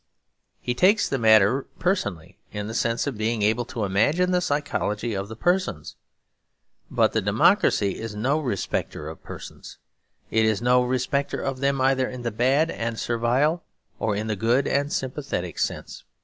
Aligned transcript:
He 0.59 0.73
takes 0.73 1.07
the 1.07 1.19
matter 1.19 1.61
personally, 1.77 2.39
in 2.51 2.65
the 2.65 2.73
sense 2.73 3.05
of 3.05 3.19
being 3.19 3.43
able 3.43 3.65
to 3.65 3.85
imagine 3.85 4.31
the 4.31 4.41
psychology 4.41 5.13
of 5.13 5.27
the 5.27 5.35
persons. 5.35 5.95
But 6.89 7.13
democracy 7.13 7.99
is 7.99 8.15
no 8.15 8.39
respecter 8.39 9.07
of 9.07 9.21
persons. 9.21 9.77
It 10.31 10.43
is 10.43 10.59
no 10.59 10.81
respecter 10.83 11.39
of 11.41 11.59
them, 11.59 11.79
either 11.79 12.09
in 12.09 12.23
the 12.23 12.31
bad 12.31 12.71
and 12.71 12.97
servile 12.99 13.61
or 13.99 14.15
in 14.15 14.25
the 14.25 14.35
good 14.35 14.67
and 14.67 14.91
sympathetic 14.91 15.59
sense. 15.59 16.03